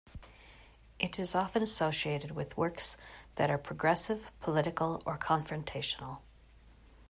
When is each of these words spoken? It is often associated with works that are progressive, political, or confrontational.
It 0.97 1.19
is 1.19 1.35
often 1.35 1.61
associated 1.61 2.31
with 2.31 2.57
works 2.57 2.97
that 3.35 3.51
are 3.51 3.59
progressive, 3.59 4.31
political, 4.41 5.03
or 5.05 5.15
confrontational. 5.15 6.21